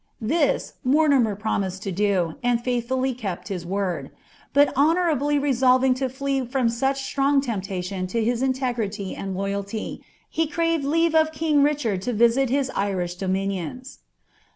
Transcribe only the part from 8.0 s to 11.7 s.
to his integrity and loyalty, hs onri leave of king